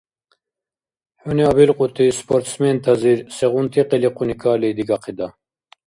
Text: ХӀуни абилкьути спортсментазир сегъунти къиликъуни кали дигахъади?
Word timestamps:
ХӀуни 1.21 1.43
абилкьути 1.51 2.05
спортсментазир 2.19 3.19
сегъунти 3.35 3.81
къиликъуни 3.89 4.35
кали 4.41 4.69
дигахъади? 4.77 5.27